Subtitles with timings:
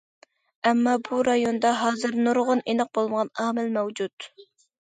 [0.69, 4.31] ئەمما بۇ رايوندا ھازىر نۇرغۇن ئېنىق بولمىغان ئامىل مەۋجۇت.